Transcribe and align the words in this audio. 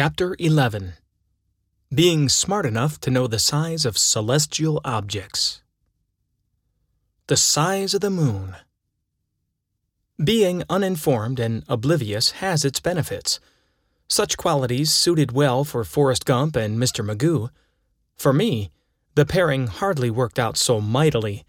Chapter 0.00 0.36
11 0.38 0.92
Being 1.92 2.28
Smart 2.28 2.64
Enough 2.64 3.00
to 3.00 3.10
Know 3.10 3.26
the 3.26 3.40
Size 3.40 3.84
of 3.84 3.98
Celestial 3.98 4.80
Objects. 4.84 5.60
The 7.26 7.36
Size 7.36 7.94
of 7.94 8.00
the 8.00 8.08
Moon. 8.08 8.54
Being 10.22 10.62
uninformed 10.70 11.40
and 11.40 11.64
oblivious 11.68 12.30
has 12.38 12.64
its 12.64 12.78
benefits. 12.78 13.40
Such 14.06 14.36
qualities 14.36 14.92
suited 14.92 15.32
well 15.32 15.64
for 15.64 15.82
Forrest 15.82 16.24
Gump 16.24 16.54
and 16.54 16.78
Mr. 16.78 17.04
Magoo. 17.04 17.50
For 18.14 18.32
me, 18.32 18.70
the 19.16 19.26
pairing 19.26 19.66
hardly 19.66 20.12
worked 20.12 20.38
out 20.38 20.56
so 20.56 20.80
mightily. 20.80 21.44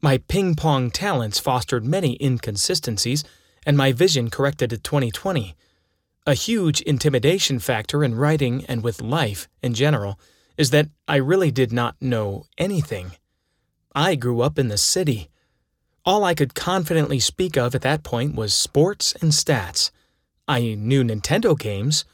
My 0.00 0.16
ping 0.16 0.54
pong 0.54 0.90
talents 0.90 1.38
fostered 1.38 1.84
many 1.84 2.16
inconsistencies, 2.18 3.24
and 3.66 3.76
my 3.76 3.92
vision 3.92 4.30
corrected 4.30 4.72
a 4.72 4.78
2020. 4.78 5.54
A 6.26 6.32
huge 6.32 6.80
intimidation 6.80 7.58
factor 7.58 8.02
in 8.02 8.14
writing 8.14 8.64
and 8.64 8.82
with 8.82 9.02
life 9.02 9.46
in 9.62 9.74
general 9.74 10.18
is 10.56 10.70
that 10.70 10.88
I 11.06 11.16
really 11.16 11.50
did 11.50 11.70
not 11.70 12.00
know 12.00 12.46
anything. 12.56 13.12
I 13.94 14.14
grew 14.14 14.40
up 14.40 14.58
in 14.58 14.68
the 14.68 14.78
city. 14.78 15.28
All 16.02 16.24
I 16.24 16.34
could 16.34 16.54
confidently 16.54 17.20
speak 17.20 17.58
of 17.58 17.74
at 17.74 17.82
that 17.82 18.04
point 18.04 18.36
was 18.36 18.54
sports 18.54 19.14
and 19.20 19.32
stats. 19.32 19.90
I 20.48 20.60
knew 20.74 21.04
Nintendo 21.04 21.58
games, 21.58 22.06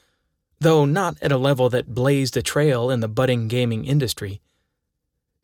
though 0.58 0.84
not 0.84 1.16
at 1.22 1.30
a 1.30 1.38
level 1.38 1.68
that 1.68 1.94
blazed 1.94 2.36
a 2.36 2.42
trail 2.42 2.90
in 2.90 2.98
the 2.98 3.08
budding 3.08 3.46
gaming 3.46 3.84
industry. 3.84 4.40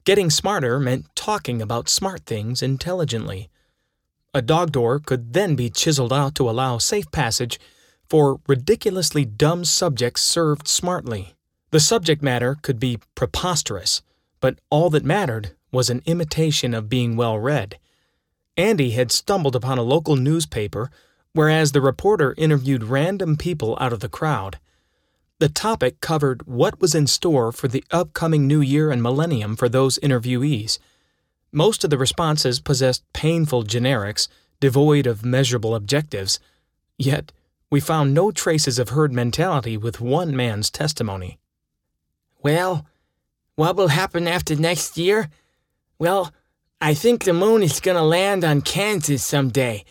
Getting 0.03 0.29
smarter 0.29 0.81
meant 0.81 1.07
talking 1.15 1.63
about 1.63 1.89
smart 1.89 2.27
things 2.27 2.63
intelligently. 2.63 3.49
A 4.35 4.43
dog 4.43 4.73
door 4.73 4.99
could 4.99 5.35
then 5.35 5.55
be 5.55 5.71
chiseled 5.71 6.13
out 6.13 6.35
to 6.35 6.51
allow 6.51 6.79
safe 6.79 7.11
passage 7.13 7.61
for 8.09 8.41
ridiculously 8.47 9.25
dumb 9.25 9.65
subjects 9.65 10.23
served 10.23 10.69
smartly. 10.69 11.35
The 11.71 11.81
subject 11.81 12.23
matter 12.23 12.57
could 12.63 12.79
be 12.79 13.01
preposterous, 13.15 14.03
but 14.41 14.59
all 14.71 14.91
that 14.91 15.05
mattered 15.05 15.53
was 15.73 15.91
an 15.91 16.03
imitation 16.07 16.75
of 16.75 16.89
being 16.89 17.17
well 17.17 17.39
read. 17.39 17.79
Andy 18.57 18.91
had 18.91 19.13
stumbled 19.13 19.55
upon 19.55 19.79
a 19.79 19.83
local 19.83 20.17
newspaper, 20.17 20.91
whereas 21.33 21.73
the 21.73 21.81
reporter 21.81 22.35
interviewed 22.39 22.85
random 22.85 23.37
people 23.37 23.77
out 23.81 23.93
of 23.93 24.01
the 24.01 24.09
crowd. 24.09 24.59
The 25.39 25.51
topic 25.51 26.01
covered 26.01 26.47
what 26.47 26.81
was 26.81 26.95
in 26.95 27.07
store 27.07 27.53
for 27.53 27.69
the 27.69 27.85
upcoming 27.91 28.47
new 28.47 28.63
year 28.63 28.91
and 28.91 29.03
millennium 29.03 29.55
for 29.55 29.69
those 29.69 29.99
interviewees. 29.99 30.79
Most 31.53 31.85
of 31.85 31.91
the 31.91 31.99
responses 31.99 32.59
possessed 32.61 33.05
painful 33.13 33.65
generics, 33.65 34.29
devoid 34.61 35.07
of 35.07 35.27
measurable 35.27 35.75
objectives. 35.75 36.41
Yet, 36.97 37.33
we 37.77 37.81
found 37.81 38.15
no 38.15 38.31
traces 38.31 38.79
of 38.79 38.89
herd 38.89 39.13
mentality 39.13 39.77
with 39.77 40.01
one 40.01 40.35
man's 40.35 40.71
testimony. 40.71 41.39
Well, 42.43 42.87
what 43.55 43.77
will 43.77 43.89
happen 43.89 44.27
after 44.27 44.57
next 44.57 44.97
year? 44.97 45.29
Well, 45.99 46.33
I 46.81 46.95
think 46.95 47.25
the 47.25 47.35
moon 47.35 47.63
is 47.63 47.81
going 47.81 47.99
to 47.99 48.03
land 48.03 48.45
on 48.45 48.63
Kansas 48.63 49.23
someday. 49.23 49.85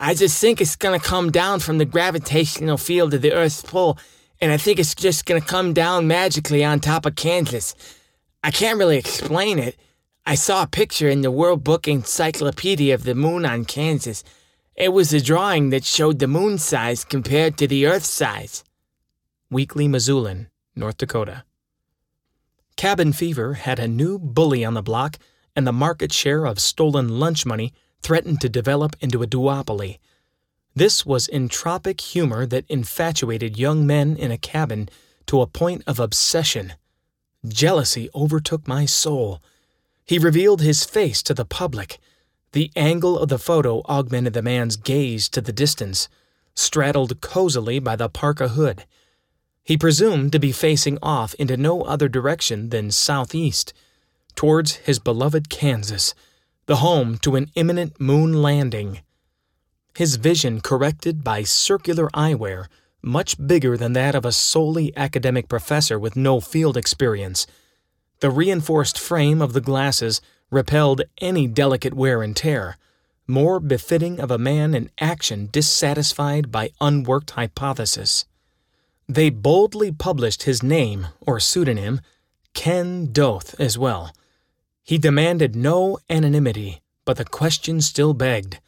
I 0.00 0.14
just 0.14 0.40
think 0.40 0.60
it's 0.60 0.74
going 0.74 0.98
to 0.98 1.06
come 1.06 1.30
down 1.30 1.60
from 1.60 1.78
the 1.78 1.84
gravitational 1.84 2.76
field 2.76 3.14
of 3.14 3.22
the 3.22 3.32
Earth's 3.32 3.62
pull 3.62 3.96
and 4.40 4.50
I 4.50 4.56
think 4.56 4.80
it's 4.80 4.94
just 4.96 5.26
gonna 5.26 5.40
come 5.40 5.72
down 5.72 6.06
magically 6.06 6.64
on 6.64 6.80
top 6.80 7.06
of 7.06 7.16
Kansas. 7.16 7.74
I 8.42 8.50
can't 8.50 8.78
really 8.78 8.96
explain 8.96 9.58
it. 9.58 9.76
I 10.26 10.34
saw 10.34 10.62
a 10.62 10.68
picture 10.68 11.08
in 11.08 11.22
the 11.22 11.30
World 11.30 11.64
Book 11.64 11.88
Encyclopedia 11.88 12.94
of 12.94 13.04
the 13.04 13.14
moon 13.14 13.44
on 13.44 13.64
Kansas. 13.64 14.22
It 14.78 14.92
was 14.92 15.12
a 15.12 15.20
drawing 15.20 15.70
that 15.70 15.84
showed 15.84 16.20
the 16.20 16.28
moon 16.28 16.56
size 16.56 17.04
compared 17.04 17.58
to 17.58 17.66
the 17.66 17.84
Earth 17.84 18.04
size. 18.04 18.62
Weekly 19.50 19.88
Missoulin, 19.88 20.50
North 20.76 20.98
Dakota. 20.98 21.42
Cabin 22.76 23.12
fever 23.12 23.54
had 23.54 23.80
a 23.80 23.88
new 23.88 24.20
bully 24.20 24.64
on 24.64 24.74
the 24.74 24.82
block, 24.82 25.18
and 25.56 25.66
the 25.66 25.72
market 25.72 26.12
share 26.12 26.46
of 26.46 26.60
stolen 26.60 27.18
lunch 27.18 27.44
money 27.44 27.72
threatened 28.02 28.40
to 28.40 28.48
develop 28.48 28.94
into 29.00 29.20
a 29.20 29.26
duopoly. 29.26 29.98
This 30.76 31.04
was 31.04 31.26
entropic 31.26 32.00
humor 32.00 32.46
that 32.46 32.64
infatuated 32.68 33.58
young 33.58 33.84
men 33.84 34.16
in 34.16 34.30
a 34.30 34.38
cabin 34.38 34.88
to 35.26 35.40
a 35.40 35.48
point 35.48 35.82
of 35.88 35.98
obsession. 35.98 36.74
Jealousy 37.44 38.10
overtook 38.14 38.68
my 38.68 38.86
soul. 38.86 39.42
He 40.04 40.20
revealed 40.20 40.60
his 40.60 40.84
face 40.84 41.20
to 41.24 41.34
the 41.34 41.44
public. 41.44 41.98
The 42.52 42.70
angle 42.74 43.18
of 43.18 43.28
the 43.28 43.38
photo 43.38 43.82
augmented 43.88 44.32
the 44.32 44.42
man's 44.42 44.76
gaze 44.76 45.28
to 45.30 45.40
the 45.40 45.52
distance, 45.52 46.08
straddled 46.54 47.20
cozily 47.20 47.78
by 47.78 47.96
the 47.96 48.08
parka 48.08 48.48
hood. 48.48 48.84
He 49.62 49.76
presumed 49.76 50.32
to 50.32 50.38
be 50.38 50.52
facing 50.52 50.98
off 51.02 51.34
into 51.34 51.56
no 51.56 51.82
other 51.82 52.08
direction 52.08 52.70
than 52.70 52.90
southeast, 52.90 53.72
towards 54.34 54.76
his 54.76 54.98
beloved 54.98 55.50
Kansas, 55.50 56.14
the 56.66 56.76
home 56.76 57.18
to 57.18 57.36
an 57.36 57.50
imminent 57.54 58.00
moon 58.00 58.42
landing 58.42 59.00
his 59.98 60.14
vision 60.14 60.60
corrected 60.60 61.24
by 61.24 61.42
circular 61.42 62.08
eyewear, 62.14 62.66
much 63.02 63.34
bigger 63.48 63.76
than 63.76 63.94
that 63.94 64.14
of 64.14 64.24
a 64.24 64.30
solely 64.30 64.96
academic 64.96 65.48
professor 65.48 65.98
with 65.98 66.14
no 66.14 66.38
field 66.38 66.76
experience. 66.76 67.48
The 68.20 68.30
reinforced 68.30 68.96
frame 68.96 69.42
of 69.42 69.54
the 69.54 69.60
glasses 69.60 70.20
repelled 70.50 71.02
any 71.20 71.46
delicate 71.46 71.94
wear 71.94 72.22
and 72.22 72.36
tear, 72.36 72.76
more 73.26 73.60
befitting 73.60 74.20
of 74.20 74.30
a 74.30 74.38
man 74.38 74.74
in 74.74 74.90
action 74.98 75.48
dissatisfied 75.52 76.50
by 76.50 76.70
unworked 76.80 77.32
hypothesis. 77.32 78.24
They 79.08 79.30
boldly 79.30 79.92
published 79.92 80.44
his 80.44 80.62
name 80.62 81.08
or 81.20 81.40
pseudonym, 81.40 82.00
Ken 82.54 83.12
Doth, 83.12 83.58
as 83.60 83.78
well. 83.78 84.12
He 84.82 84.98
demanded 84.98 85.54
no 85.54 85.98
anonymity, 86.08 86.80
but 87.04 87.16
the 87.16 87.24
question 87.24 87.80
still 87.80 88.14
begged 88.14 88.58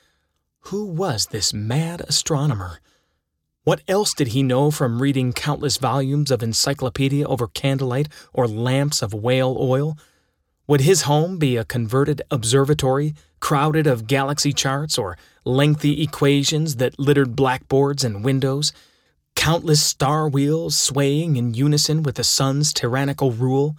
who 0.64 0.84
was 0.84 1.26
this 1.26 1.54
mad 1.54 2.02
astronomer? 2.02 2.80
What 3.64 3.80
else 3.88 4.14
did 4.14 4.28
he 4.28 4.42
know 4.42 4.70
from 4.70 5.00
reading 5.00 5.32
countless 5.32 5.78
volumes 5.78 6.30
of 6.30 6.42
encyclopedia 6.42 7.26
over 7.26 7.48
candlelight 7.48 8.08
or 8.32 8.46
lamps 8.46 9.02
of 9.02 9.14
whale 9.14 9.56
oil? 9.58 9.96
Would 10.70 10.82
his 10.82 11.02
home 11.02 11.38
be 11.38 11.56
a 11.56 11.64
converted 11.64 12.22
observatory 12.30 13.16
crowded 13.40 13.88
of 13.88 14.06
galaxy 14.06 14.52
charts 14.52 14.98
or 14.98 15.18
lengthy 15.44 16.00
equations 16.00 16.76
that 16.76 16.96
littered 16.96 17.34
blackboards 17.34 18.04
and 18.04 18.24
windows? 18.24 18.72
Countless 19.34 19.82
star 19.82 20.28
wheels 20.28 20.76
swaying 20.76 21.34
in 21.34 21.54
unison 21.54 22.04
with 22.04 22.14
the 22.14 22.22
sun's 22.22 22.72
tyrannical 22.72 23.32
rule? 23.32 23.76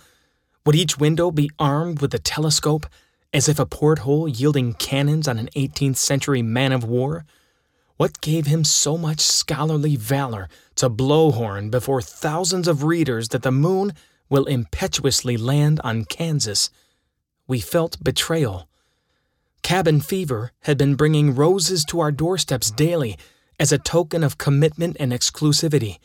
Would 0.66 0.76
each 0.76 0.98
window 0.98 1.32
be 1.32 1.50
armed 1.58 2.02
with 2.02 2.14
a 2.14 2.20
telescope 2.20 2.86
as 3.34 3.48
if 3.48 3.58
a 3.58 3.66
porthole 3.66 4.28
yielding 4.28 4.74
cannons 4.74 5.30
on 5.30 5.40
an 5.40 5.48
18th 5.56 5.96
century 5.96 6.42
man 6.42 6.74
of 6.74 6.84
war? 6.84 7.24
What 7.96 8.20
gave 8.20 8.48
him 8.48 8.66
so 8.66 8.98
much 8.98 9.22
scholarly 9.22 9.96
valor 9.96 10.50
to 10.76 10.90
blowhorn 10.90 11.72
before 11.72 12.02
thousands 12.02 12.68
of 12.68 12.84
readers 12.84 13.30
that 13.30 13.44
the 13.44 13.52
moon 13.54 13.94
will 14.32 14.46
impetuously 14.46 15.38
land 15.38 15.80
on 15.84 16.06
Kansas? 16.06 16.72
We 17.48 17.60
felt 17.60 18.04
betrayal. 18.04 18.68
Cabin 19.62 20.02
fever 20.02 20.52
had 20.62 20.78
been 20.78 20.96
bringing 20.96 21.36
roses 21.36 21.86
to 21.86 22.00
our 22.00 22.12
doorsteps 22.12 22.72
daily 22.72 23.18
as 23.60 23.72
a 23.72 23.78
token 23.78 24.24
of 24.24 24.40
commitment 24.40 24.98
and 25.00 25.12
exclusivity, 25.12 26.00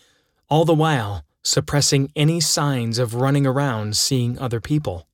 all 0.51 0.67
the 0.67 0.75
while 0.75 1.25
suppressing 1.43 2.11
any 2.17 2.41
signs 2.41 2.99
of 2.99 3.15
running 3.15 3.47
around 3.47 3.97
seeing 3.97 4.39
other 4.39 4.61
people. 4.61 5.07